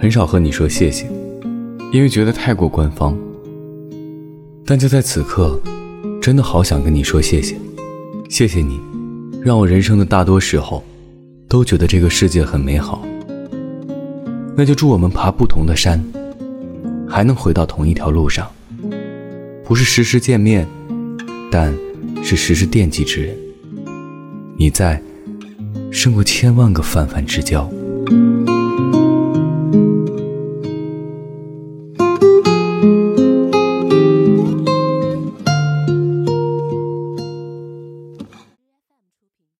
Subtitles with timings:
[0.00, 1.06] 很少和你说谢谢
[1.92, 3.14] 因为觉得太过官方。
[4.64, 5.60] 但就在此刻
[6.22, 7.54] 真的好想跟你说谢谢
[8.30, 8.80] 谢谢你
[9.42, 10.82] 让我人生的大多时候
[11.48, 13.04] 都觉得这个世界很美好。
[14.56, 16.02] 那就祝我们爬不同的山
[17.06, 18.50] 还能回到同一条路上。
[19.64, 20.66] 不是时时见面
[21.50, 21.74] 但
[22.22, 23.36] 是时时惦记之人。
[24.56, 25.02] 你在
[25.90, 27.70] 胜过千万个泛泛之交。